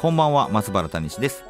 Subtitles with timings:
[0.00, 1.44] こんばんは松原谷氏です、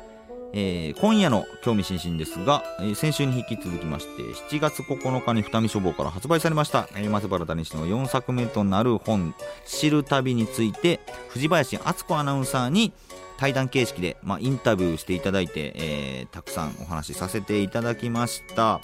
[0.54, 9.34] えー今夜の興味津々ですが、えー先週に引き続きまして7月9日に二見書房から発売されました、えー松原谷氏の4作目となる本
[9.68, 12.94] 「知る旅」について藤林敦子アナウンサーに
[13.36, 18.80] 対談形式で、まあ、インタビューしていただいて、えーたくさんお話しさせていただきました。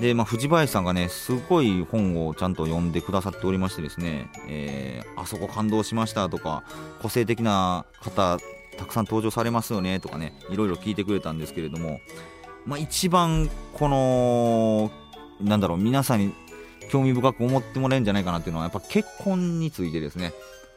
[0.00, 6.62] で、まあ、藤林さんがねすごい本をちゃんと読んでくださっておりましてですね、えーあそこ感動しましたとか
[7.02, 8.38] 個性的な方
[8.78, 12.00] たくさん登場されますよねとかねいろいろ聞いてくれたんですけれども、
[12.64, 14.90] まあ、一番この
[15.46, 16.34] なんだろう皆さんに
[16.90, 20.32] 興味深く思ってもらえるんじゃないかなっていうのはやっぱ結婚についてですね。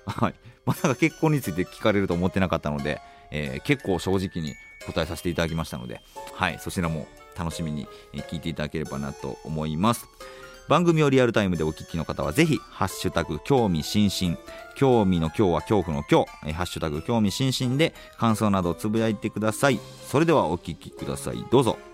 [0.05, 0.35] はい。
[0.65, 4.53] まさか結婚について聞かれると思ってなかったので、えー結構正直に
[4.85, 6.01] 答えさせていただきましたので、
[6.33, 10.07] はい、そちらも楽しみにえ聞いていただければなと思います。
[10.69, 14.37] 番組をリアルタイムでお聞きの方はぜひハッシュタグ興味津々
[14.75, 19.79] 興味の今日は恐怖の今日、えハッシュタグ興味津々で感想などをつぶやいてください。
[20.07, 21.45] それではお聞きください。
[21.51, 21.92] どうぞ。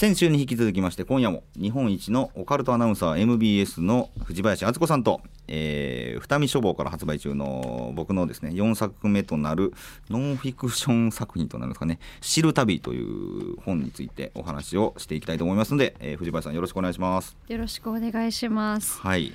[0.00, 9.74] 先週に引き続きまして今夜も日本一のオカルトアナウンサー MBS の藤林敦子さんと、えー、二見書房から発売中の僕のですね4作目となる
[10.08, 17.36] ノンフィクション作品となるんですかね「知る旅」という本についてお話をしていきたいと思いますので、えー藤林さんよろしくお願いします。
[17.46, 18.98] よろしくお願いします。
[19.02, 19.34] はい、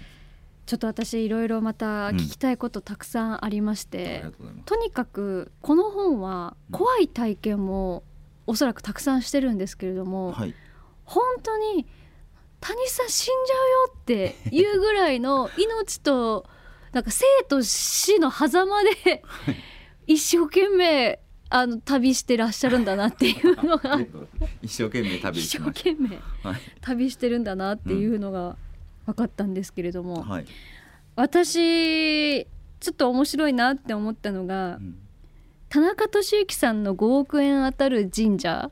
[0.66, 4.66] ちょっと私いろいろまた聞きたいことたくさんありましあてうございます。
[4.66, 8.02] とにかくこの本は怖い体験も
[8.48, 10.54] おそらくたくさんしてるんですけれども、はい、
[11.06, 11.86] 本当に
[12.60, 16.46] 谷さん死んじゃうよっていうぐらいの命と
[16.92, 19.24] なんか生と死の狭間で
[20.08, 24.00] 一生懸命あの旅してらっしゃるんだなっていうのが。
[24.62, 26.20] 一生懸命旅一生懸命
[26.82, 28.58] 旅してるんだなっていうのが
[29.06, 30.46] 分かったんですけれども、はい、
[31.16, 32.46] 私
[32.80, 34.98] ちょっと面白いなって思ったのがうん。
[35.70, 38.72] 田中俊之さんの5億円当たる神社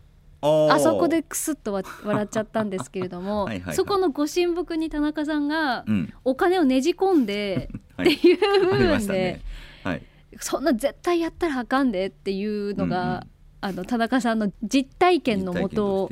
[0.72, 3.76] あそこでクスッとわ笑っちゃったんですけれども はいはいはい。
[3.76, 8.14] そこのご神木に田中さんがうん、お金をねじ込んで はい。
[8.14, 9.42] っていう部分で。
[9.84, 10.04] はい、
[10.40, 12.96] そんな絶対やったらあかんでっていうのうんうん。
[12.96, 13.26] が
[13.62, 16.12] あの田中さんの実体験のもと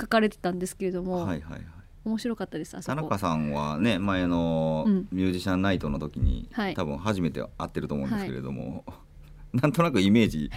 [0.00, 1.62] 書かれてたんですけれどともはいはいはい。
[2.04, 2.96] 面白かったですあそこ。
[2.96, 3.18] 田中。
[3.18, 5.08] さんはね前のうん。
[5.10, 6.74] ミュージシャンナイトの時に、はい。
[6.74, 8.84] 多分初めて会ってると思うんですけれども、
[9.52, 10.50] なんとなくイメージ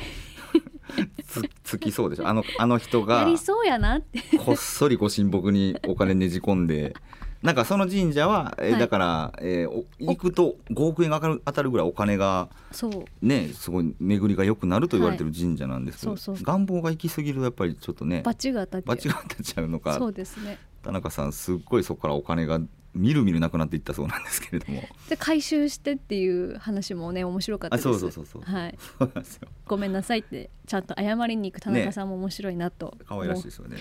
[1.27, 2.27] つつきそうでしょ。
[2.27, 4.21] あのあの人やがりそうやなって。
[4.37, 6.95] こっそりご神木にお金ねじ込んで
[7.41, 8.79] なんかその神社は、えーはい。
[8.79, 13.05] だから、えーお行くと5億円が当たるぐらいお金がそう。
[13.21, 16.45] ねすごい巡りが良くなると言われてる神社なんですけど、はいそうそう。
[16.45, 19.97] 願望が行き過ぎるとやっぱりちょっとねバチが当たっちゃうのか。
[19.97, 20.57] そうですね。
[20.81, 22.59] 田中さんすっごいそこからお金が
[22.93, 24.83] みるみるなくなっていったそうなんですけれども。
[25.09, 27.83] で回収してっていう話もね面白かったあです。
[27.83, 28.41] そうそうそうそう。
[28.41, 28.77] はい。
[28.79, 29.47] そうなんですよ。
[29.65, 33.77] ごめんなさいってちゃんと謝りに行く田中さんも面白いなと可愛らしいですよね。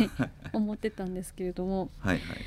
[0.52, 1.90] 思ってたんですけれども。
[1.98, 2.38] はいはい、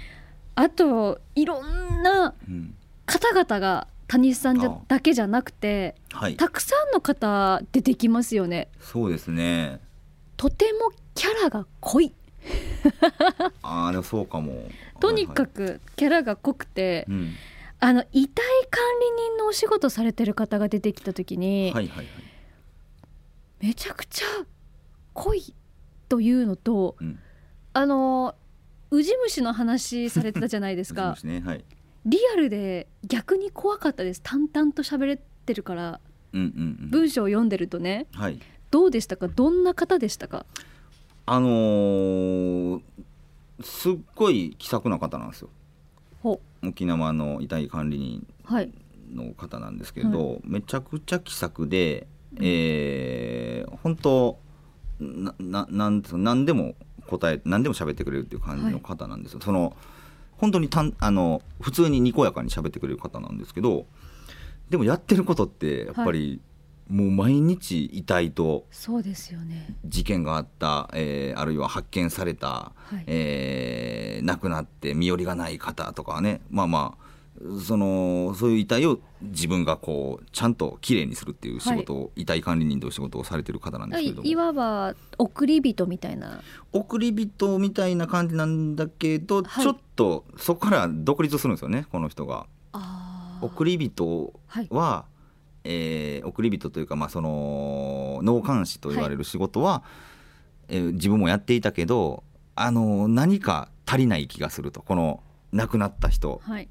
[0.55, 2.75] あといろんなうん、
[3.05, 6.37] 方々が谷さんじゃあだけじゃなくてはい。
[6.37, 8.69] たくさんの方出てきますよね。
[8.79, 9.79] そうですね。
[10.37, 12.13] とてもキャラが濃い
[13.61, 14.69] ああでもそうかも。
[14.99, 17.33] とにかく、くキャラが濃くて、うん、
[17.79, 18.81] あの遺体管
[19.17, 22.07] 理人のお仕事されてる方が出てきた時に、はいはいはい、
[23.61, 24.25] めちゃくちゃ
[25.13, 25.53] 濃い
[26.09, 27.19] というのとうん、
[27.73, 28.35] あの
[28.91, 31.17] ウジ虫の話されてたじゃないですか。
[31.23, 31.65] ねはい。
[32.05, 34.21] リアルで逆に怖かったです。
[34.23, 35.99] 淡々と喋れてるから
[36.31, 36.89] うんうんうん。
[36.89, 38.07] 文章を読んでるとね。
[38.13, 38.39] はい。
[38.71, 39.27] どうでしたか？
[39.27, 40.45] どんな方でしたか？
[41.29, 42.81] あのー
[43.61, 45.49] すっごい気さくな方なんですよ。
[46.21, 48.71] ほ沖縄の遺体管理人はい
[49.13, 52.07] の方なんですけれど、めちゃくちゃ気さくで、
[52.39, 54.39] えー本当
[54.99, 56.75] なななん何でも
[57.07, 59.39] 答え何でも喋ってくれるっていう感じの方なんですよ。
[59.41, 59.75] その
[60.37, 63.85] 本当にたんあの普通ににこやかに喋ってくれる方なんですけど
[64.69, 66.39] でもやってることってやっぱり
[66.89, 69.75] もう毎日遺体とそうですよね。
[69.85, 73.03] 事件があった、えーあるいは発見された、はい。
[73.07, 77.07] えー亡くなって身寄りがない方とかはねまあまあ
[77.65, 84.27] そのそういう遺体を自分がこうちゃんときれいにするっていう仕事を、遺体管理人という仕事をされてる方なんですけれども。
[84.27, 86.41] いいわば送り人みたいな。
[86.73, 89.63] 送り人みたいな感じなんだけど、はい。
[89.63, 92.47] ちょっとそこから独立するんですよねこの人が。
[93.41, 94.67] 送り人はい。
[94.71, 95.05] は、
[95.69, 99.83] えー送り人というか、まあ、その納棺師と言われる仕事は、
[100.69, 102.23] えー自分もやっていたけど、
[102.55, 105.21] あの何か足りない気がするとこの
[105.51, 106.67] 亡くなった人はい。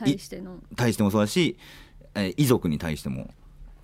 [0.00, 0.58] 対しての。
[0.76, 1.56] 対してもそうだし、
[2.14, 3.30] えー遺族に対しても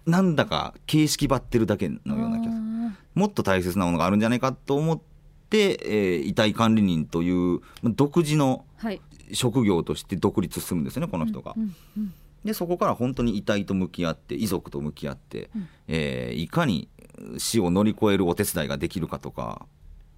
[0.06, 2.64] なんだか形式ばってるだけのような気がする。
[2.88, 5.00] あもっと大切なものがあるんじゃないかと思っ
[5.48, 9.00] て、えー遺体管理人というまあ独自のーはい。
[9.32, 11.54] 職業として独立するんですよねこの人が。
[11.56, 12.14] うんうん
[12.44, 15.68] でそこから本当に遺体と向き合って遺族と向き合って、うん。
[15.88, 16.88] えーいかに
[17.36, 19.66] 死を乗り越えるお手伝いができるかとか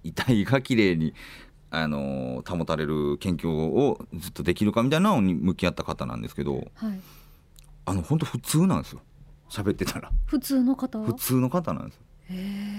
[0.03, 1.13] 遺体がきれいに、
[1.69, 6.99] あのー保たれる研究をずっとできるかみたいなのに向き合った方なんですけどはい。
[7.85, 9.01] あの本当普通なんですよ。
[9.49, 10.09] 喋ってたら。
[10.25, 11.03] 普通の方？
[11.03, 11.95] 普通の方なんです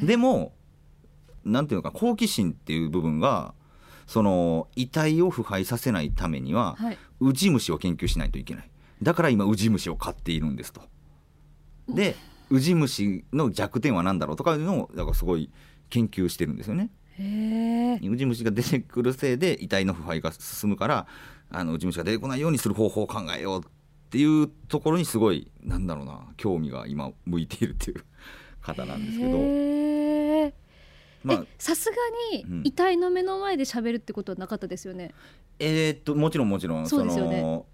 [0.00, 0.06] よ。
[0.06, 0.54] でも
[1.44, 3.52] なんていうのか好奇心っていう部分が
[4.06, 6.98] その遺体を腐敗させないためには、はい。
[7.20, 8.70] ウジ虫を研究しないといけない
[9.04, 10.82] だから今ウジ虫を飼っているんですと。
[11.88, 12.16] で
[12.50, 15.50] ウジ虫の弱点は何だろうとかいうのをだからすごい
[15.90, 16.90] 研究してるんですよね。
[18.02, 21.06] ウジ虫が出てくるせいで遺体の腐敗が進むから
[21.50, 23.62] あのウジ虫が出てこないようにする方法を考えようっ
[24.10, 28.04] ていうところにすごいなんだろうな興味が今向いているっていう
[28.62, 29.38] 方なんですけど。
[31.24, 31.96] まあえさすが
[32.32, 32.62] にうん。
[32.64, 35.14] 遺体の目の前で喋るってことはなかったですよね、
[35.58, 37.40] えーっともちろんもちろんそうですよね。
[37.40, 37.66] の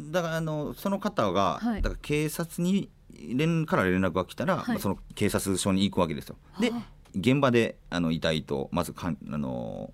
[0.00, 1.82] だからあのその方が、はい。
[1.82, 4.68] だから警察に連から連絡が来たら、はい。
[4.68, 6.36] まあその警察署に行くわけですよ。
[6.60, 9.92] ではあ現場であの遺体とまずかんあの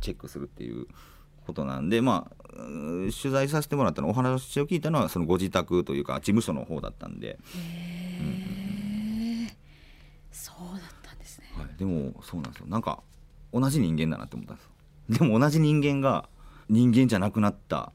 [0.00, 0.86] チェックするっていう
[1.46, 7.36] ことなんでまあ取材させてもらったのお話を聞いたのはそのご自宅というか事務所の方だったんで、へ
[9.50, 9.56] え
[10.30, 11.46] そうだったんですね。
[11.56, 12.66] はい、でもそうなんですよ。
[12.66, 13.02] なんか
[13.52, 14.70] 同じ人間だなって思ったんですよ。
[15.08, 16.28] でも同じ人間が
[16.68, 17.92] 人間じゃなくなった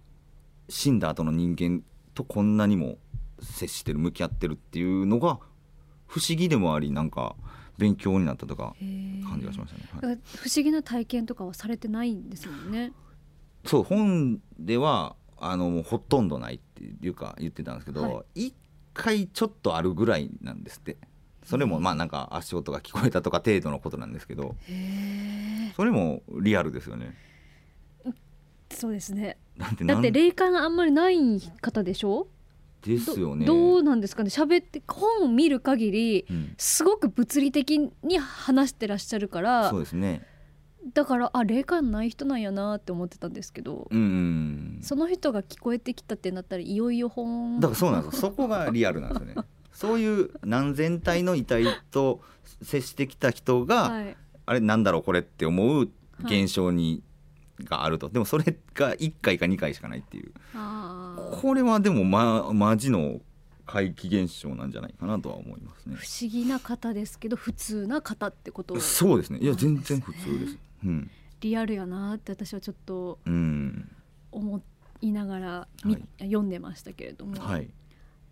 [0.72, 1.84] 死んだ後の人間
[2.14, 2.98] とこんなにも
[3.42, 5.40] 接してる向き合ってるっていうのが
[6.08, 7.36] 不思議でもありなんか
[7.78, 8.74] 勉強になったとか
[9.30, 10.20] 感じがしましたね、はい。
[10.38, 12.94] 不思議な体験とかはされてないんですもんね。
[13.66, 18.54] そう本ではあのほとんどないっていうか言ってたんですけど、は一
[18.94, 20.98] 回ちょっとあるぐらいなんですって。
[21.44, 24.56] それもまあなんか足音が聞こえたとか程度のことなんですけど
[25.76, 27.16] それもリアルですよね
[28.72, 29.38] そうですね
[29.86, 32.28] だって霊感あんまりない方でしょ？
[32.82, 33.46] ですよね。
[33.46, 34.30] どうなんですかね？
[34.30, 40.26] 喋って本を見る限りうんすごく物理的に話してらっしゃるからそうですね。
[40.96, 44.80] だからあ霊感ない人なんやなって思ってたんですけど、うんうん。
[44.82, 48.22] その人が聞こえてきたってなったらいよいよ本だからそうなんですよ。
[48.22, 49.36] そこがリアルなんですよね。
[49.72, 52.22] そういう何千体の遺体と
[52.64, 55.88] 接してきた人が、はい、あれなんだろうこれって思う
[56.24, 57.04] 現象に、
[57.64, 58.10] があると。
[58.10, 58.44] でもそれ
[58.74, 60.32] が1回か2回しかないっていう。
[61.42, 63.22] これはでもまマジの
[63.66, 65.96] 怪奇現象なんじゃないかなとは思いますね。
[65.96, 68.80] 不思議な方ですけど普通な方ってこと？
[68.80, 69.40] そうですね。
[69.40, 70.58] いや全然普通です。
[70.84, 71.10] うん。
[71.40, 73.90] リアルやなって私はちょっとうん。
[74.32, 74.62] 思
[75.02, 77.70] いながらみ、はい読んでましたけれども、はい。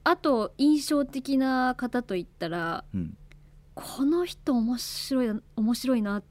[0.04, 3.18] あと印象的な方といったらうん。
[3.76, 6.24] この人面白いな面白いなっ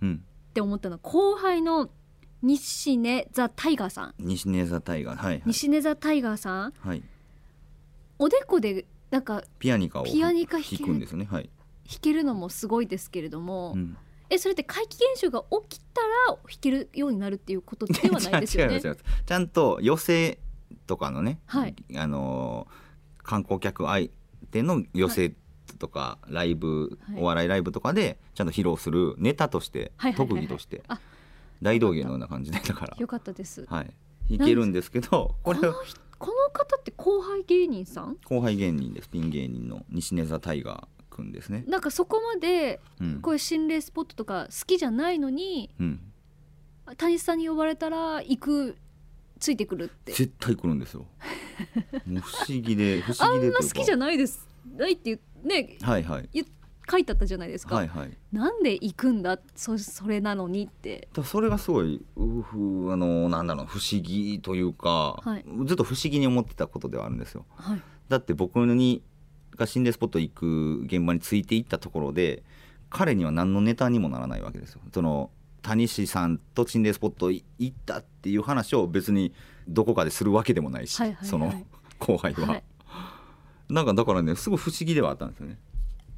[0.00, 0.24] うん。
[0.54, 1.90] て思ったのは後輩の
[2.42, 4.14] 西根ザ・タイガーさん。
[4.18, 5.16] 西根座タイガー。
[5.16, 5.42] はい、はい。
[5.46, 6.72] 西根ザ・タイガーさん。
[6.80, 7.02] はい。
[8.18, 11.26] おでこでなんかピアニカをピアニカ弾くんですよね。
[11.30, 11.50] はい。
[11.88, 13.96] 弾けるのもすごいですけれども、うん。
[14.30, 18.80] えそれって怪奇現象が起きたら弾けるようになるっていうことではないですよね。
[19.26, 20.38] ちゃんと寄席
[20.86, 21.74] とかのね、はい。
[21.96, 22.90] あのー
[23.22, 24.10] 観光客相
[24.50, 25.36] 手の寄席
[25.78, 27.20] とか、ライブ、はい。
[27.20, 30.28] お笑いライブとかでちゃんと披露するネタとして、はいはいはいはい。
[30.28, 30.82] 特技として。
[30.88, 31.00] あ
[31.62, 32.96] 大道芸のような感じでだから。
[32.98, 33.66] よかったです。
[33.68, 33.94] はい。
[34.36, 38.16] 弾けるんですけどここれこの方って後輩芸人さん？
[38.24, 39.08] 後輩芸人です。
[39.08, 41.64] ピン芸人の西根座タイガーくんですね。
[41.66, 43.20] なんかそこまでうん。
[43.20, 46.00] こういう心霊スポットとか好きじゃないのにうん、
[46.96, 48.76] 谷さんに呼ばれたら行く
[49.38, 50.12] ついてくるって。
[50.12, 51.06] 絶対来るんですよ。
[52.06, 53.58] も う不思議で不あ思議でというか。
[53.60, 54.46] んな好きじゃないです。
[54.76, 55.78] ないってね。
[55.82, 56.28] はいはい。
[56.32, 56.44] 言
[56.90, 58.18] 書いてあったじゃないですか、はいはい。
[58.32, 59.38] なんで行くんだ？
[59.54, 61.08] そそれなのにって。
[61.12, 65.44] だそれがすごいうふあのなんだろう不思議というか、はい。
[65.66, 67.44] ずっと不思議に思ってたことではあるんですよ。
[67.54, 67.82] はい。
[68.08, 69.02] だって僕に
[69.56, 72.42] が心霊スポット行く現場についていったところで
[72.88, 74.80] 彼には何のネタにもならないわけですよ。
[74.92, 75.30] その
[75.62, 79.34] 谷氏さんと心霊スポット行ったっていう話を別に
[79.68, 81.28] どこかでするわけでもないし、はいはいはい。
[81.28, 81.52] その
[81.98, 82.64] 後輩は、はい。
[83.68, 85.58] なんかだからねすごい不思議ではあったんですよね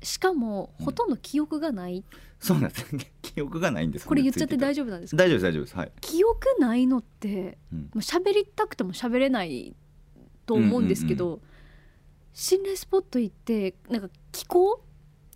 [0.03, 2.05] しかもほとんど記憶がない、
[2.41, 2.87] そうなんです
[3.23, 5.23] 記憶がないんですこれ言っちゃって大丈丈夫なんですか？
[5.23, 5.77] 大丈夫です大丈夫です。
[5.77, 7.79] はい、記憶ないのってうん。
[7.81, 9.75] もう喋りたくても喋れない
[10.47, 11.41] と思うんですけど、
[12.35, 14.83] 心霊スポット行ってなんか気候？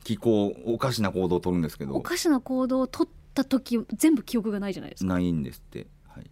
[0.03, 1.95] 気候おかしな行動を取るんですけど。
[1.95, 5.09] おかしな行動を取った時全部記憶がないじゃないですか。
[5.13, 6.31] ないんですって、はい、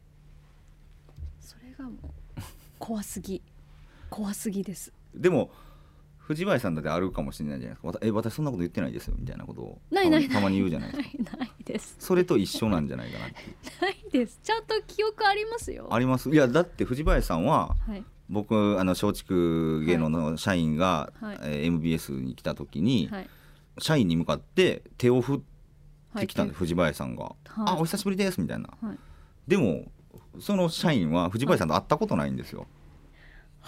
[1.41, 1.91] それがも
[2.37, 2.41] う
[2.79, 3.43] 怖すぎ。
[4.11, 4.93] 怖すぎです。
[5.15, 5.51] でも
[6.27, 7.99] 藤林さんだってあるかもしれないじゃないですか。
[8.03, 9.79] え私そんなこと言ってないですよみたいなことを。
[9.93, 11.37] たまにたまに言うじゃないですか。
[11.37, 11.97] な いないです。
[11.99, 13.35] それと一緒なんじゃないかなって
[13.85, 14.41] ないです。
[14.43, 15.89] ちゃんと記憶ありますよ。
[15.93, 16.31] あります？
[16.31, 18.03] いやだって藤林さんははい。
[18.31, 19.35] 僕あの松竹
[19.85, 21.39] 芸能の社員が、はい。
[21.43, 23.29] えー MBS に来た時に、はい。
[23.79, 25.41] 社員に向かって手を振っ
[26.21, 26.59] てきたんで、はい。
[26.59, 27.35] 藤林さんが「はい。
[27.57, 28.71] あお久しぶりです」みたいな。
[28.81, 28.99] はい。
[29.47, 29.91] でも
[30.41, 32.67] その社員は藤林さんと会ったことないんですよ。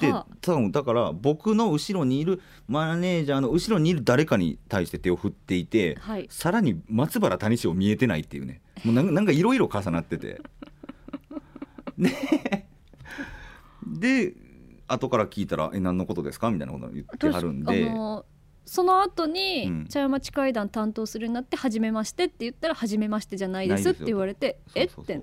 [0.01, 6.27] では多分だから僕の後ろにいるマネージャーの後ろにいる誰かに対して手を振っていて、はい。
[6.31, 8.61] さらに松原谷氏を見えてないっていうね。
[8.85, 10.41] もうなんかいろいろ重なってて。
[11.97, 12.11] で
[13.87, 14.35] で
[14.89, 17.91] 後から聞いたら「え何のことですか?」みたいなことを言ってはるんで。
[18.69, 19.87] その後に、うん。
[19.87, 24.85] 茶屋町会談担当するようになって「はじめまして」って言ったら「はじめましてじゃないです」って言われて「え？
[24.85, 25.23] っ?」て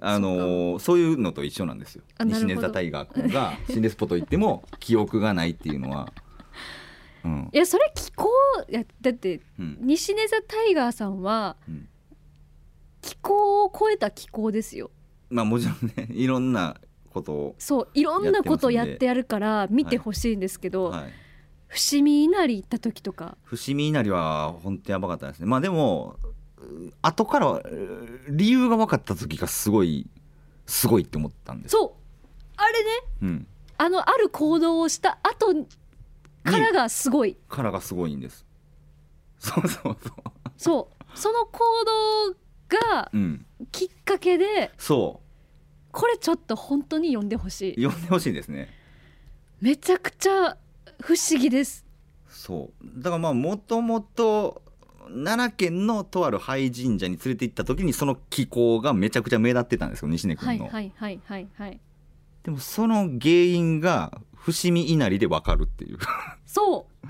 [0.00, 2.02] あのーそういうのと一緒なんですよ。
[2.24, 6.12] 西根座タイガー君が 心霊スポット行っても記憶がないっていうのは、
[7.24, 7.50] うん。
[7.52, 8.28] いやそれ気候
[8.68, 9.78] いやだってうん。
[9.80, 11.88] 西根座タイガーさんはうん。
[13.02, 14.90] 気候を超えた気候ですよ。
[15.28, 16.76] まあもちろんねいろんな
[17.10, 21.12] ことを、そういろんなことややってやるから見てほしいんですけど、はい、
[21.68, 23.36] 伏見稲荷行った時とか。
[23.42, 25.46] 伏見稲荷は本当やばかったですね。
[25.46, 26.26] まあでもう
[27.02, 27.62] 後からう
[28.28, 30.08] 理由が分かった時がすごい
[30.66, 31.72] すごいって思ったんです。
[31.72, 32.00] そう。
[32.56, 32.90] あれね
[33.22, 33.46] うん。
[33.78, 35.66] あのある行動をした後
[36.44, 37.36] からがすごい。
[37.48, 38.46] からがすごいんです。
[39.38, 40.14] そうそうそう。
[40.56, 41.18] そう。
[41.18, 41.60] その行
[42.30, 42.32] 動
[42.92, 43.46] がうん。
[43.72, 45.20] きっかけでそ
[45.92, 47.84] これちょっと本当に読んでほしい。
[47.84, 48.68] う呼んでほしいですね。
[49.60, 50.56] めちゃくちゃ
[51.00, 51.84] 不思議です。
[52.28, 53.02] そう。
[53.02, 54.62] だからまあもともと
[55.12, 61.80] 奈良県のとある廃神社に連れて行った時にその気候がめちゃくちゃ目立ってたんですよ西根君の、はいはいはいはいはい。
[62.44, 65.98] でもその原因が伏見稲荷でわかるっていう。
[66.46, 67.06] そう。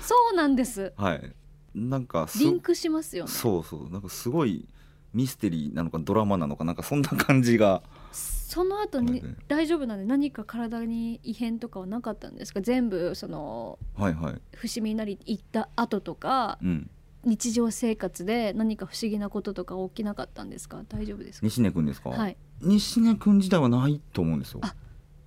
[0.00, 0.92] そうなんです。
[0.98, 1.32] はい。
[1.74, 3.30] なんかすリンクしますよね。
[3.30, 3.90] そうそう。
[3.90, 4.68] なんかすごい
[5.12, 7.82] ミステリーなのかドラマなのかなんかそんな感じが。
[8.12, 12.60] その後に大丈夫なんで何か体に異変とかはなかったんですか？
[12.60, 14.40] 全部そのはいはい。
[14.54, 16.58] 伏見稲荷行った後とか。
[16.62, 16.90] うん
[17.24, 20.82] 日常生活で何か不思議なこととか起きなかったんですか？
[20.88, 21.46] 大丈夫ですか？
[21.46, 22.36] 西根君ですか、はい。
[22.60, 24.60] 西根君自体はないと思うんですよ。
[24.62, 24.74] あ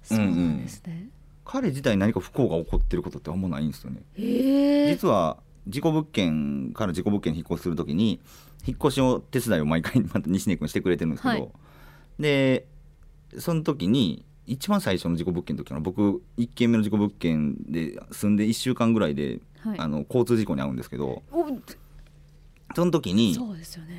[0.03, 1.09] そうなんですね、
[1.43, 4.03] 彼自体何か不幸が起こってることってあんまないんですよね。
[4.17, 4.93] へえ。
[4.93, 5.37] 実は
[5.67, 8.21] 事故物件から事故物件に引っ越しするときに
[8.65, 11.49] 引っ越しを手伝いを毎回また西根君してくれてるんですけど、はい。
[12.19, 12.67] で
[13.37, 19.79] その時に一番最初の事故物件の時は僕1軒目の事故物件で住んで1週間ぐらいで、はい。
[19.79, 21.43] あの交通事故に遭うんですけどお
[22.77, 23.35] その時に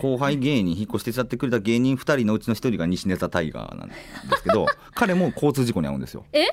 [0.00, 3.94] 後輩芸人引っ越し手伝ってくれた芸人2人のうちの1人が西根座タイガーなんで
[4.36, 6.24] すけど 彼も交通事故に遭うんですよ。
[6.32, 6.46] え？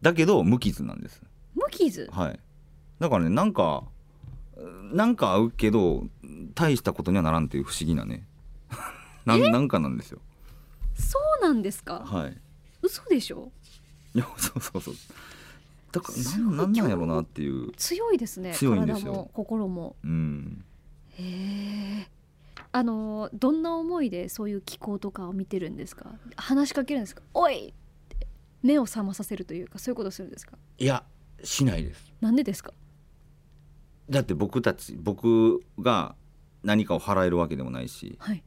[0.00, 1.20] だけど無傷なんです。
[1.54, 2.08] 無傷？
[2.10, 2.40] はい。
[3.00, 3.84] だからねなんか
[4.90, 6.06] なんか合うけど
[6.54, 8.26] 大したことにはならんっていう不思議なね。
[9.26, 10.20] なんなんかなんですよ。
[10.94, 12.00] そうなんですか？
[12.02, 12.36] はい。
[12.80, 13.52] 嘘でしょ？
[14.14, 14.94] いやそうそうそう。
[15.92, 16.54] だからすごい。
[16.54, 17.72] なんなんなんやろうなっていう。
[17.76, 18.54] 強いですね。
[18.54, 19.12] 強いんですよ。
[19.12, 19.94] 体も心も。
[20.02, 20.64] うん
[21.18, 22.06] へえ
[22.70, 26.06] あのどんな思いでそういう気候とかを見てるんですか？
[26.36, 27.22] 話しかけるんですか？
[27.34, 27.68] おい！
[27.68, 27.72] っ
[28.08, 28.26] て
[28.62, 30.56] 目を覚まさせるというかそういうことするんですか？
[30.78, 31.02] いや
[31.42, 32.12] しないです。
[32.20, 32.72] なんでですか？
[34.10, 36.14] だって僕たち僕が
[36.62, 38.42] 何かを払えるわけでもないし、はい。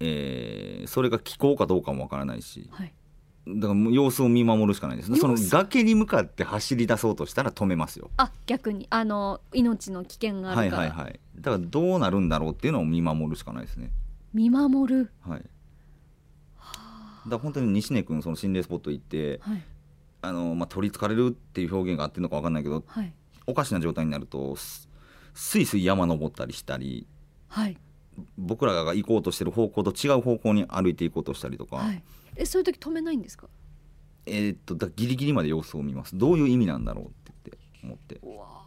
[0.00, 2.92] えーそれが気候かどうかもわからないしはい
[3.46, 5.20] だからもう様子を見守るしかないです様子。
[5.20, 8.10] その崖に向かって走り出そうとしたら止めますよ。
[8.16, 8.86] あ逆に。
[8.90, 13.90] あの命の危険があはいるから、はいはいだからどうなるんだろうっていうのを見守るしかないですね。
[14.32, 15.10] 見守る？
[15.22, 15.40] はい。
[15.40, 15.50] だか
[17.26, 19.62] ら本当に西根君その心霊スポット行ってはい。
[20.22, 23.12] あの、まあ、取りつかれるっていう表現があってるのか分かんないけどはい。
[23.48, 24.88] おかしな状態になるとす
[25.34, 27.08] すいすい山登ったりしたり
[27.48, 27.76] はい。
[28.38, 32.02] 僕らが行こうとしてる方向と違う方向に歩いていこうとしたりとか、はい
[32.36, 33.48] えそういう時止めないんですか？
[34.26, 36.16] えーっとだギリギリまで様子を見ます。
[36.16, 38.20] どういう意味なんだろうって言って思って。
[38.22, 38.62] うわ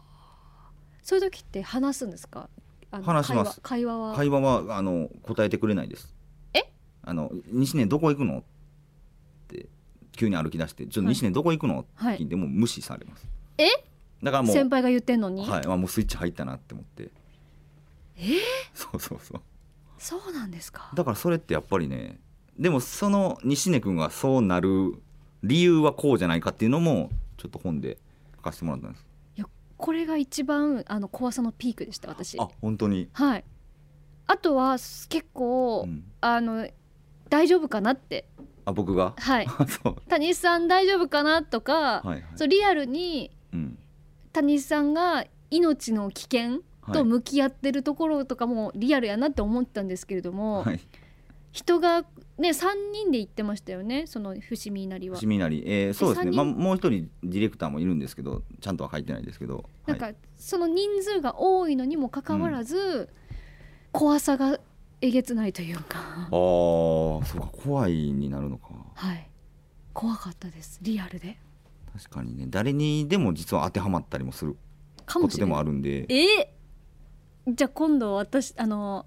[1.02, 2.48] そういう時って話すんですか？
[2.90, 3.60] 話します。
[3.60, 4.14] 会話は。
[4.14, 6.14] 会話はあの答えてくれないです。
[6.52, 6.70] え？
[7.02, 8.38] あの西根どこ行くの？
[8.38, 8.42] っ
[9.48, 9.68] て
[10.12, 12.14] 急に歩き出してちょっと西根どこ行くの、はい。
[12.14, 13.26] って聞いても無視されます。
[13.58, 13.68] え？
[14.22, 17.10] だからもう先輩が言ってんのに、はい、まあ、もうスイッチ入ったなって思って。
[18.16, 18.22] え？
[18.22, 18.34] ー
[18.74, 19.42] そうそうそう。
[19.98, 20.90] そうなんですか。
[20.94, 22.18] だからそれってやっぱりね
[22.58, 24.94] でもその西根君がそうなる
[25.42, 27.98] 理由はこうじゃないかっていうのもちょっと本で
[28.36, 29.06] 書かせてもらったんです。
[29.36, 29.46] いや
[29.76, 32.38] これが一番あの怖さのピークでした私。
[32.40, 33.44] あ本当に、はい。
[34.26, 36.68] あとは結構、うん、あの
[37.28, 38.26] 大丈夫かなって。
[38.64, 39.14] あ僕が？
[39.18, 39.46] はい。
[39.46, 39.96] あ そう。
[40.08, 42.24] 谷さん大丈夫かなとか、はいはい。
[42.34, 43.78] そうリアルにうん。
[44.32, 46.94] 谷さんが命の危険はい。
[46.94, 50.80] と向き合ってるところとかもリアルやなって思ったんですけれども、はい。
[51.52, 52.04] 人が
[52.38, 55.16] ね3人で行ってましたよねその伏見稲荷は。
[55.16, 55.26] 伏。
[55.26, 59.68] 見なり、えーそうですね、まあ、もう一人ディレクターもいるんですけどちゃんとは書いてないですけど。
[59.86, 63.08] なんかはい、その人数が多いのにもかかわらず、
[63.92, 64.58] 怖さが
[65.00, 65.98] えげつないというか。
[65.98, 68.68] ああそうか怖いになるのか。
[68.94, 69.30] はい。
[69.92, 71.38] 怖かったですリアルで。
[71.96, 72.46] 確かにね。
[72.48, 74.56] 誰にでも実は当てはまったりもする
[75.06, 76.06] かもしれないことでもあるんで。
[76.08, 76.52] え
[77.48, 79.06] じゃあ今度私あの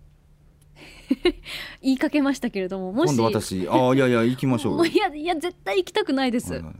[1.81, 6.73] 言いかけましたけれどももし今度私ああいやいや行きましょう いやいや絶対行きたくないです、はいはい。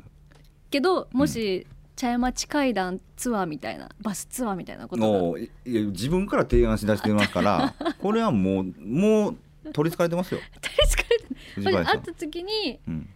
[0.70, 1.66] けどもし、
[1.96, 5.40] 茶屋町階段ツアーみたいなバスツアーみたいなことが。
[5.66, 9.38] 自分から提案しだしてますから これはもうもう
[9.74, 10.40] 取りつかれてますよ。
[10.62, 11.26] 取りつかれて
[11.56, 12.02] 藤林さん。
[12.02, 13.10] 会った時にうん、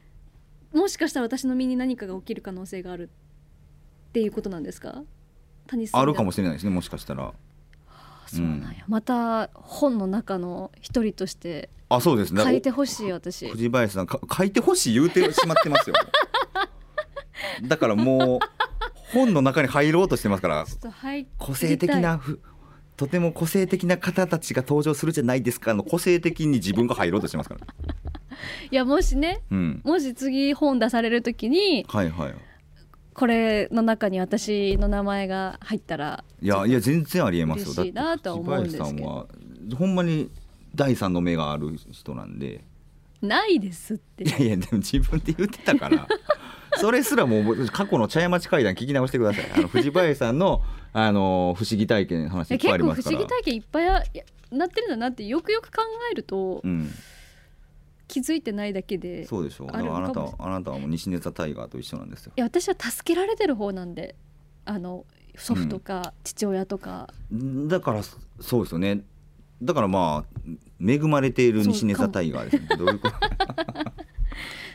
[0.74, 3.10] もしかしたら私の身に何かが起きる可能性がある
[4.10, 5.04] っていうことなんですか？
[5.94, 7.28] あるかもししれないですねもしかしたら。
[7.28, 7.32] れ
[8.38, 12.44] そうなんや、また本の中の一人としてあそうですね。
[12.44, 13.48] 書いてほしい私。
[13.50, 15.96] 藤林さんか書いてほしい言うてしまってますよ。
[17.68, 18.40] だからもう
[19.14, 20.66] 本の中に入ろうとしてますから。
[21.38, 22.42] 個性的なふ
[22.98, 27.62] とても個性的な方たちが登場するじゃないですかの個性的に自分が入ろうとしてますから、
[28.72, 32.36] いやもしねうん、もし次本出される時にはいはい
[33.14, 37.66] これの中に私の名前が入ったらいやいや全然ありえますよ。
[37.74, 38.86] 嬉しいなとは思うんですけど。
[38.86, 40.30] 藤林さんはほんまに
[40.76, 42.64] 第三の目がある人なんで。
[43.22, 44.24] ないですって。
[44.24, 46.08] いやいやでも自分で言ってたから。
[46.78, 49.52] それすらもう過去の茶屋町会談聞き直してください。
[49.56, 53.18] あの藤林さんのあの不思議体験の話いっぱいあ結構不りますから。
[53.18, 53.86] 思議体験いっぱい
[54.52, 56.90] なってるんだなってよくよく考えるとうん
[58.14, 59.68] 気づいてないだけで、いそうでしょう。
[59.72, 62.34] だあなたあなたはもう西根座タイガーと一緒なんですよ。
[62.36, 64.16] や私は助けられてる方なんで
[64.66, 69.02] あの祖父とか父親とか、だからそそうですよね。
[69.64, 70.40] だからまあ
[70.80, 72.70] 恵まれている西根座タイガーですね。
[72.78, 73.16] どういうこと？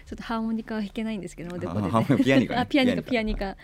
[0.09, 3.03] ちょっとハーモニカは弾けないんですけどもでもねあハーモニカピアニカねあピアニカ。
[3.03, 3.57] ピアニカ弾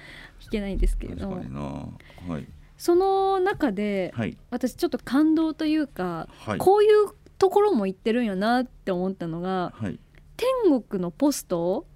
[0.51, 2.47] けないんですけれ確どもはい。
[2.77, 4.37] その中で、はい。
[4.51, 6.59] 私ちょっと感動というか、はい。
[6.59, 7.09] こういう
[7.39, 9.99] ところも行ってるんやなって思ったのがはい。
[10.37, 11.87] 天国のポスト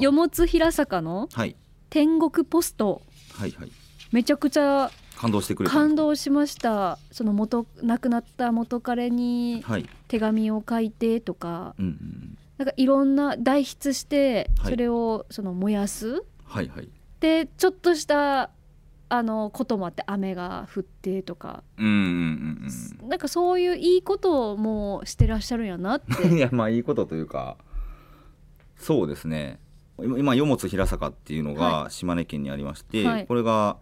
[0.00, 1.56] よもつ平坂のはい。
[1.90, 3.02] 天国ポスト。
[3.32, 3.72] はいはい。
[4.12, 6.98] めちゃくちゃ感動してくれ感動しました。
[7.10, 9.88] その元亡くなった元彼にはい。
[10.08, 12.38] 手紙を書いてとかうんうん。
[12.58, 14.72] なんかいろんな代筆してはい。
[14.72, 16.88] それをその燃やす、はいはい。
[17.20, 18.50] でちょっとした
[19.08, 21.92] あのこともあって雨が降ってとか、うんうん
[23.02, 27.56] うんなんかそういういいことをもうしてらっしゃるんやなっうん いてやまあいいことというか
[28.76, 29.58] そうですね。
[29.98, 33.26] 今今与物平坂っていうのはが島根県にありまして、はい。
[33.26, 33.78] これが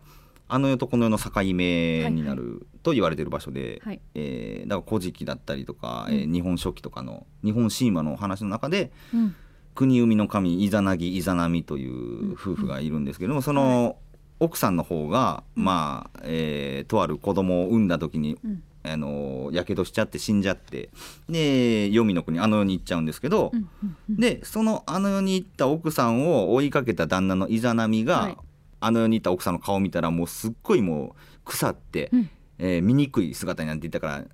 [0.47, 4.01] あの世とこの世の境目になると言われている場所で、はい。
[4.15, 6.15] えーだから「古事記」だったりとか、うん。
[6.15, 9.35] えー日本書紀とかの日本神話のお話の中でうん。
[9.75, 13.97] 国生みの神イザナギイザナミという夫婦がいるんですけれどもその
[14.45, 18.63] 奥さんの方が、まあえーとある子供を産んだ時にうん。
[18.87, 20.91] あのやけどしちゃって死んじゃって
[21.27, 24.17] で黄泉の国あの世に行っちゃうんですけど、うんうんうん。
[24.17, 28.37] でそのあの世に行った奥さんを追いかけた旦那のイザナミが、はい。
[28.81, 32.31] あの世に行った奥さんの顔を見たらもうすっごいもう腐って、うん。
[32.59, 34.25] えー醜い姿になっていったから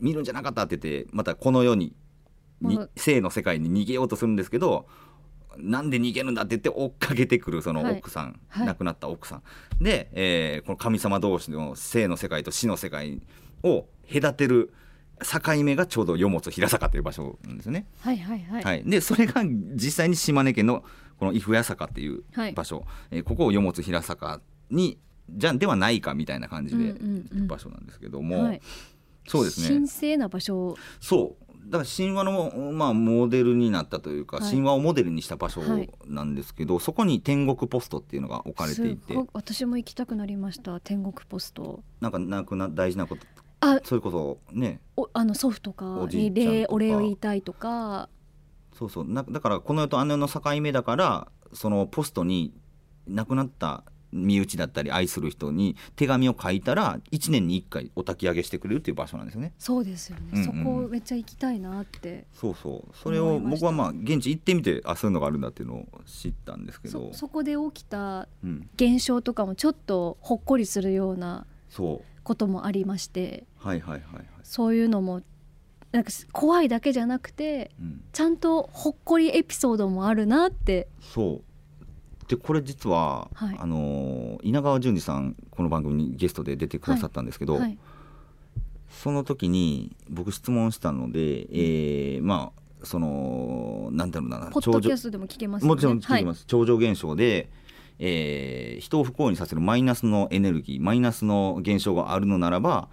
[0.00, 1.94] 見るんじゃなかったって言ってまたこの世に
[2.60, 4.86] にまあ生の世界に逃げようとするんですけど
[5.58, 8.66] なんで逃げるんだって言って追っかけてくるその奥さん、はい。
[8.66, 9.42] 亡くなった奥さん。
[9.82, 13.20] で、えーこの神様同士の生の世界と死の世界
[13.62, 14.72] を隔てる
[15.20, 17.86] 境目がちょうど与物平坂という場所なんですよね。
[18.00, 20.84] はいはいはい、はい、でそれが実際に島根県の
[21.18, 22.52] この伊府谷坂っていうはい。
[22.52, 24.40] 場所、えーここを与物平坂
[24.70, 24.98] に
[25.30, 27.46] じゃではないかみたいな感じでうんうんうん。
[27.46, 28.60] 場所なんですけども、はい。
[29.26, 29.68] そうですね。
[29.68, 30.76] 神聖な場所。
[31.00, 34.50] そうだから神話の、まあ、モデルになったというか、はい。
[34.50, 35.90] 神話をモデルにした場所はい。
[36.06, 41.82] なんですけど、そこに天国ポストっていうのが置かれていすて私も行きたくなりました天国ポスト。
[42.00, 43.26] なんかなくな大事なこと
[43.60, 43.80] あ。
[43.84, 44.80] それこそね。
[44.96, 46.56] おあの祖父とかおじいにちゃんとか。
[46.56, 48.08] 礼お礼を言いたいとか。
[48.74, 49.04] そうそう。
[49.08, 52.52] なだからこの世とあの世の境目だからそのポストに
[53.06, 59.52] 亡くなった身内だったり愛する人に手紙を書いたら1年に1回お焚き上げしてくれるっていう場所なんですよね。
[59.58, 60.44] そうですよね、うんうん。
[60.44, 62.96] そこめっちゃ行きたいなってそうそう。
[62.96, 67.10] それを僕はまあ現地行ってみてあそういうのがあるんだっていうのを知ったんですけど。
[67.12, 71.46] そそこで起きたうん、現象とかもちょっとほっこりするような
[72.22, 73.44] こともありまして。
[73.56, 75.22] はいはいはいはい、そういうのも
[75.94, 81.42] なんか怖いだけじゃなくてうん、ちゃんとほっこりエピソードもあるなってそう
[82.28, 83.56] でこれ実は、はい。
[83.58, 87.78] あのー稲川淳二さんこの番組にゲストで出てくださったんですけど、はい。
[88.90, 95.80] その時に僕質問したので、えーまあそのなんだろうなポッドキャ超ストでも聞けますよね。
[95.80, 97.48] 常もちろん聞きます、超常現象で、
[97.98, 102.88] えー人を不幸にさせるマイナスのエネルギーマイナスの現象があるのならば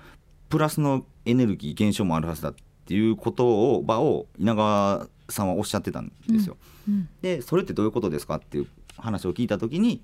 [0.49, 6.57] プラスのエネルギー現象もあるはずだっていうことを場を稲川さんはおっしゃってたんですよ。
[6.87, 7.09] うん。
[7.21, 8.67] でそれってどういうことですかっていう
[8.97, 10.03] 話を聞いた時に、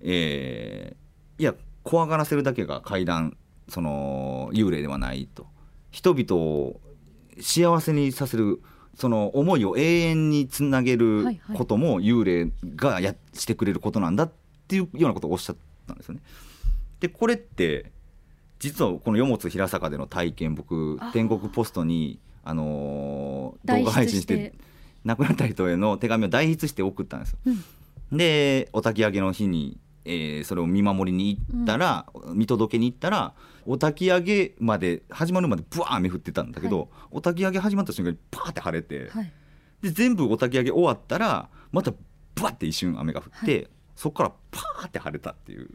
[0.00, 1.04] えー
[1.38, 3.36] いや怖がらせるだけが怪談
[3.68, 5.46] その幽霊ではないと。
[5.90, 6.80] 人々を
[7.40, 8.60] 幸せにさせる
[8.94, 11.24] その思いを永遠につなげる
[11.56, 14.32] ことも幽霊がやしてくれることなんだっ
[14.66, 16.20] ていうようなことをおっしゃったんですよね。
[17.00, 17.92] でこれって
[18.58, 24.54] 実はこの「よもつ平坂」での体験僕天国ポストに、あの動画配信してて
[25.04, 27.38] 亡くなった人への手紙を代筆して送ったんですよ。
[27.46, 27.64] うん
[28.16, 33.34] でお焚き上げの日に、えーそれを見守りに行ったら、見届けに行ったら
[33.66, 36.88] お焚き上げまで始まるまでブワー雨降ってたんだけど、はい。
[37.12, 39.32] お焚き上げ始まった瞬間にパーって晴れて、はい。
[39.82, 41.92] で全部お焚き上げ終わったらまた
[42.34, 45.70] ブワって一瞬雨が降って、はそこからパーって晴れたっていう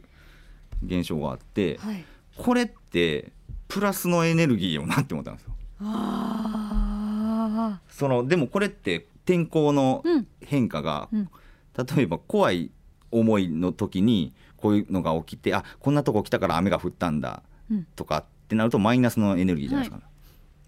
[0.84, 2.04] 現象があって、はい。
[2.36, 3.32] これって
[3.68, 5.54] プラスのエネルギーよなって思ったんですよ。
[5.82, 10.02] あそのでもこれって天候の
[10.40, 11.30] 変化が、うん
[11.76, 12.70] 例えば怖い
[13.10, 17.86] 思いの時にこういうのが起きてあこんなとこ来たから雨が降ったんだうん。
[17.96, 20.04] とかってなるとマイナスのエネルギーじゃないですか、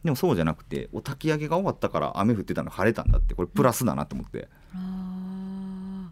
[0.05, 6.11] でもそうじゃなくてお焚き上げが終わったから雨降ってたの晴れたんだってこれプラスだなと思って、あ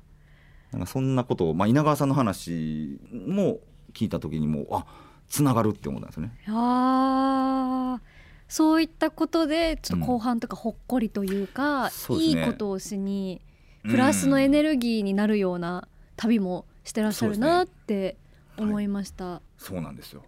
[0.73, 3.59] なんかそんなことを、まあ、稲川さんの話も
[3.93, 4.87] 聞いた時にもうあ
[5.29, 6.33] つながるって思ったんですよね。
[6.47, 8.21] ーあー。
[8.49, 12.43] そういったことでちょっと後半とかほっこりというか、うですね。
[12.43, 13.41] いことをしに
[13.83, 18.17] プラスのエネルギーになるような旅もしてらっしゃるなって
[18.59, 19.41] 思いました。
[19.57, 20.23] そうなんですよ、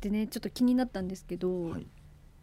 [0.00, 1.86] でねちょっと気になったんですけど、はい。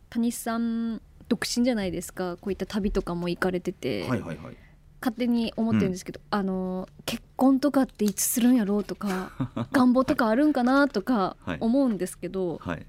[0.09, 2.35] 谷さん独身じゃないですか。
[2.37, 4.57] こういった旅とかも行かれてて、はいはいはい。
[4.99, 9.31] 勝手に思ってるんですけど、あの結婚とかっていつするんやろうとか
[9.71, 11.57] 願望とかあるんかなとかはい。
[11.61, 12.85] 思うんですけど、はい。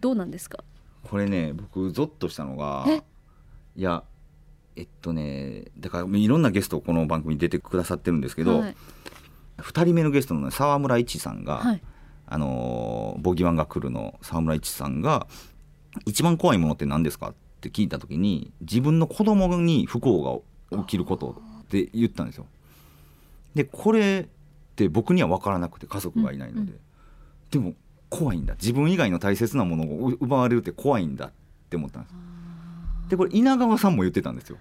[0.00, 0.62] どうなんですか？
[1.02, 3.02] これね僕ゾッとしたのがえ？
[3.76, 4.04] いや
[4.76, 8.76] えっとねだからいろんなゲストこの番組に出てくださってるんですけど、はい。
[9.58, 11.82] 2人目のゲストの、ね、沢村一さんが、はい。
[12.26, 15.26] あのーボギワンが来るの沢村一さんが
[16.06, 22.46] 一番怖いものって何ですかって聞いた時に自分の子供に不幸が起きることって言ったんですよ。
[23.54, 26.80] でこれって僕には分からなくて家族がいないので、うんう
[27.50, 27.74] でも
[28.08, 28.54] 怖いんだ。
[28.54, 31.32] 自分以外の大切なものを奪われるって怖いんだっ
[31.68, 32.14] て思ったんです。
[33.10, 34.56] でこれ稲川さんも言ってたんですよ。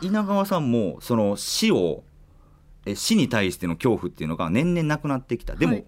[0.00, 2.02] 稲川さんもその死を
[2.86, 5.54] え死に対しての恐怖っていうのが年々なくなってきた。
[5.54, 5.84] でも、はい。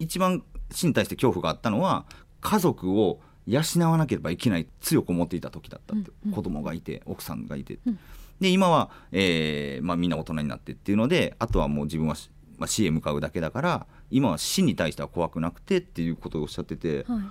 [0.00, 2.04] 一番死に対して恐怖があったのは
[2.40, 6.34] 家族を養わなければいけない強く思っていた時だったって、うんうん。
[6.34, 7.98] 子供がいて奥さんがいて、うん。
[8.40, 17.22] で今は、えーまあ、みんな大人になってっていうのであとはもう自分はし、まあ、死へ向かうだけだから今は死に対しては怖くなくてっていうことをおっしゃっててはい。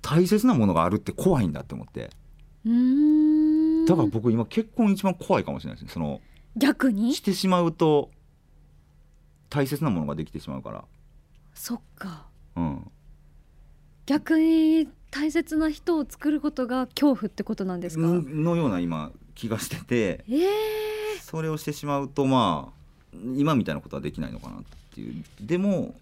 [0.00, 2.10] 大切なものがあるって怖いんだって思って
[2.64, 3.86] うーん。
[3.86, 5.92] だから僕今結婚一番怖いかもしれないですね。
[5.92, 6.20] その
[6.56, 7.14] 逆に？
[7.14, 8.10] してしまうと
[9.48, 10.84] 大切なものができてしまうから、
[11.54, 12.26] そっか。
[12.56, 12.90] うん、
[14.06, 20.48] 逆に大切な人を作ることが恐怖ってことなんですか、のような今気がしててええ
[21.22, 22.72] それをしてしまうとま
[23.14, 24.62] あ今みたいなことはできないのかなっ
[24.94, 25.24] ていう。
[25.40, 25.94] でも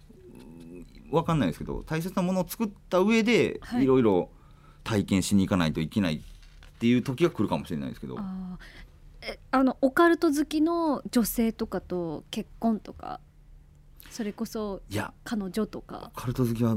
[1.10, 3.84] 分かんないですけど大切なものを作った上で、はい。
[3.84, 4.30] いろいろ
[4.82, 6.22] 体験しに行かないといけない
[6.76, 8.16] っていう時が来るかもしれないですけど。
[8.18, 8.58] あ
[9.50, 13.18] あのオカルト好きの女性とかと結婚とか
[14.08, 15.12] それこそいや。
[15.24, 16.12] 彼女とか。
[16.14, 16.76] カルト好きは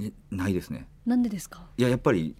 [0.00, 0.88] えないですね。
[1.06, 1.68] なんでですか？
[1.76, 2.34] いややっぱり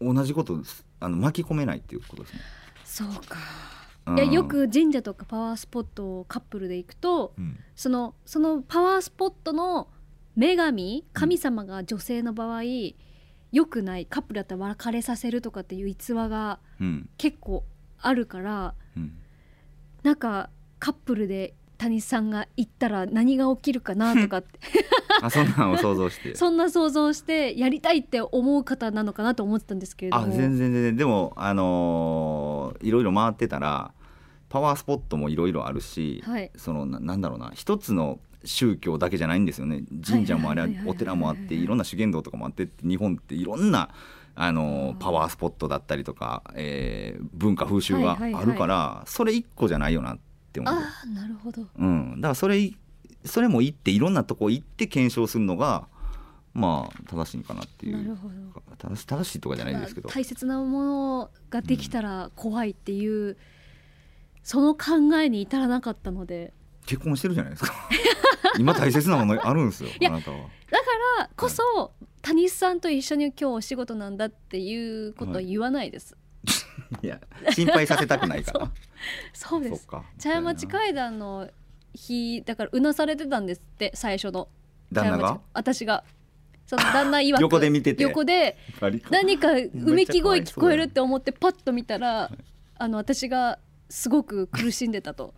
[0.00, 0.60] 同じこと
[1.00, 2.40] あの巻き込めないっていうことですね。
[2.84, 3.36] そうか、
[4.06, 4.16] うん。
[4.16, 7.56] いやよ、く神社とかパワースポットをカップルで行くとうん。
[7.76, 9.88] そのそのパワースポットの
[10.36, 12.62] 女神神様が女性の場合、
[13.52, 17.08] 良くないカップルだったら別れさせるとかっていう逸話がうん。
[17.18, 17.64] 結構
[18.00, 19.12] あるからうん、
[20.02, 24.58] なんかカップルで谷さんが行ったら何が起きるかなとかって。
[25.22, 26.34] あそんなのを想像して。
[26.36, 30.24] そんな想像してやりたいって思う方なのかなと思ってたんですけれども。
[30.24, 30.96] あ全然全然。
[30.96, 33.92] でもあのーいろいろ回ってたら
[34.48, 36.50] パワースポットもいろいろあるし、はい。
[36.56, 39.84] そのななんだろうな一つの宗教だけじゃないんですよね。
[40.04, 43.90] 神社もあれお寺もあっていろんな修験道とかもあって日本っていろんな
[44.34, 50.18] あのパワースポットだったりとか、えー文化風習があるから、それ一個じゃないよなっ
[50.52, 51.66] て思う、ああなるほど。
[51.78, 52.76] うん、だからそれい
[53.24, 55.88] それも行っていろんなとこ行って検証するのが
[56.54, 57.96] まあ正しいんかなっていう。
[57.96, 58.34] なるほど。
[58.78, 60.08] 正し正しいとかじゃないですけど。
[60.08, 63.36] 大切なものができたら怖いっていう、
[64.42, 66.52] その考えに至らなかったので
[66.88, 67.74] 結婚してるじゃないですか。
[68.58, 70.38] 今大切なものあるんですよあなたは。
[70.38, 70.84] だか
[71.18, 76.16] らこそ、谷さんと一緒に今日お仕事なんだっていうことは言わないです、
[77.02, 77.06] い。
[77.06, 77.20] や
[77.52, 78.72] 心配させたくないから。
[79.34, 79.86] そうです。
[80.18, 81.50] 茶屋町階段の
[81.94, 84.48] 日だからうなされてたんですって最初の。
[84.90, 85.40] 旦那が？
[85.52, 86.04] 私が。
[86.66, 87.42] その旦那曰く。
[87.42, 88.02] 横で見てて。
[88.02, 88.56] 横で
[89.10, 92.30] 何かうめき声聞こえるって思ってパッと見たら
[92.78, 93.58] あの私が
[93.90, 95.34] すごく苦しんでたと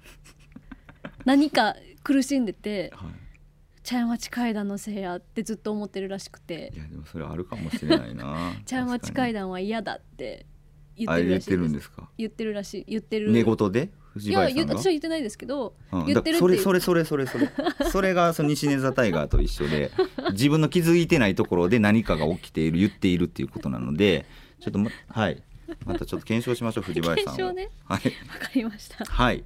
[1.24, 3.11] 何か苦しんでてはい
[3.83, 6.70] 茶屋町階段のせいやってずっと思ってるらしくて。
[6.74, 10.44] いやでもそれあるかもしれないな茶屋町階段段は嫌だって
[10.96, 12.09] 言あってる言ってるんらしいですか？
[12.18, 12.85] 言ってるらしい。
[12.87, 13.33] 言ってる。
[13.33, 13.90] 寝言で？
[14.12, 17.48] 藤いや私は言ってないですけど、うん言ってるってだそれそれそれそれそれ。
[17.90, 19.90] それがその西根座タイガーと一緒で
[20.33, 24.26] 自分の気づいてないところで何かが起きている言っているっていうことなので
[24.61, 25.42] ちょっとまはい。
[25.87, 27.52] またちょっと検証しましょう藤林さんを。
[27.54, 27.70] ね。
[27.85, 27.98] はい。
[27.98, 28.00] わ
[28.38, 29.04] かりました。
[29.06, 29.42] はい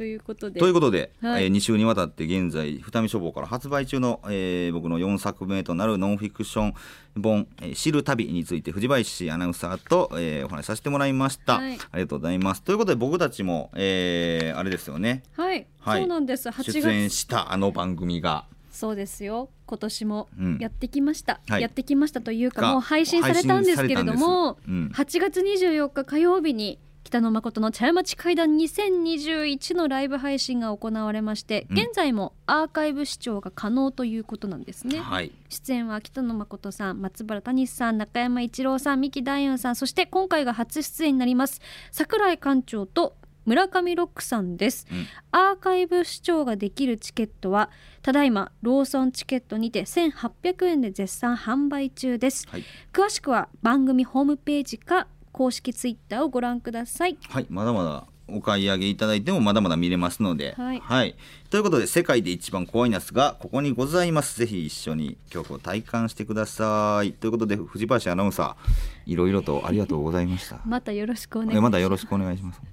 [0.00, 0.58] ということで。
[0.58, 1.44] ということで、はい。
[1.44, 6.74] え2週にわたって現在二見書房から発売中の、えー僕の4作目となるノンフィクション
[7.22, 11.72] 本「えー知る旅」について藤林アナウンサーと、えーお話しさせてもらいました、はい。
[11.74, 12.62] ありがとうございます。
[12.62, 15.22] ということで僕たちも、えーあれですよね。
[15.36, 16.00] はい、はい。
[16.00, 16.48] そうなんです。
[16.48, 18.46] 8出演月したあの番組が。
[18.70, 19.50] そうですよ。
[19.66, 20.58] 今年もうん。
[20.58, 21.60] やってきました、はい。
[21.60, 24.56] やってきましたというかがもう配信されたんですけれども、
[24.94, 26.78] 配信されたんです8月24日火曜日に
[27.10, 31.76] 北野誠の茶屋町会談2021のライブ配信が行われまして、うん。
[31.76, 35.32] 現在もアーカイブ視聴が可能ということなんですね、うんはい。
[35.48, 45.06] 出演は北野誠さん松原谷さん中山一郎さん三木大雲さんそして今回が初出演になります桜井館長と村上ロックさんです、うん。
[45.32, 47.70] アーカイブ視聴ができるチケットは
[48.02, 52.46] ただいまローソンチケットにて1800円で絶賛販売中です。
[52.48, 57.18] はい、詳しくは番組ホームページか公式ツイッターをご覧ください。
[57.28, 60.82] はい、まだまだお買い上げいただいてもまだまだ見れますので、はい。
[61.50, 64.38] ということで世界で一番怖いナスがここにございます。
[64.38, 67.12] ぜひ一緒に恐怖を体感してください。
[67.12, 70.60] ということで藤林アナウンサーいろいろとありがとうございました。
[70.64, 71.58] またよろしくお願いします。
[71.58, 72.60] えまだよろしくお願いします。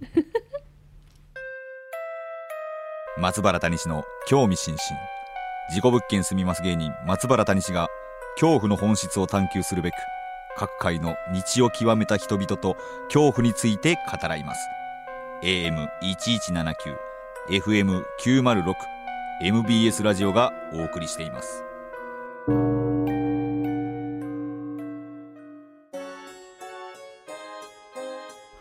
[3.20, 4.82] 松原谷氏の興味津々。
[5.70, 7.90] 事故物件住みます芸人松原谷氏が
[8.40, 9.96] 恐怖の本質を探求するべく
[10.58, 11.16] 各界の
[11.56, 14.68] 道を極めた人々と恐怖について語らいます。
[15.44, 16.74] AM1179
[17.52, 18.74] FM906
[19.44, 21.64] MBS ラジオがお送りしています。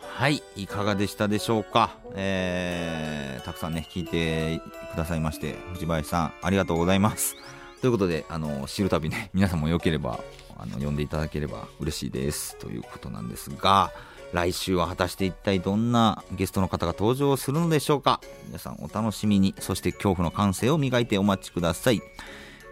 [0.02, 4.60] はいいかがでしたでしょうか、えー、たくさんね聞いて
[4.92, 7.36] くださいまして藤林さんありがとうございます。
[7.80, 10.20] ということであの知るたびね 皆さんもよければ
[10.58, 12.56] あの呼んでいただければ嬉しいです。
[12.58, 13.92] ということなんですが
[14.32, 18.20] 来週は果たして一体どんなゲストの方が登場するのでしょうか。
[18.46, 19.54] 皆さんお楽しみに。
[19.60, 22.02] そして恐怖の感性を磨いてお待ちください。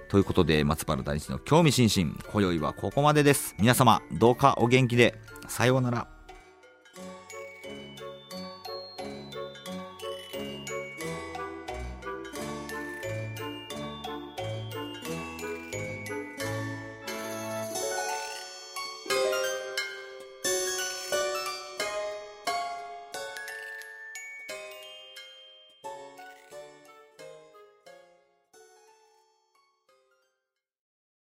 [0.08, 2.18] ということで松原大地の興味津々。
[2.32, 3.54] 今宵はここまでです。
[3.58, 5.18] 皆様どうかお元気で。
[5.48, 6.13] さようなら。